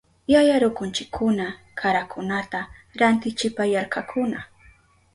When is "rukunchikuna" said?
0.63-1.45